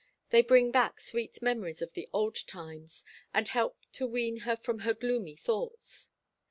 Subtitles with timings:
[0.31, 2.87] They bring back sweet memories of the old time,
[3.35, 6.09] and help to wean her from her gloomy thoughts.